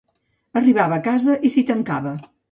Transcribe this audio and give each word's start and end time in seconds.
Arribava 0.61 0.97
a 1.01 1.03
casa 1.07 1.35
i 1.49 1.51
s’hi 1.57 1.63
tancava. 1.73 2.15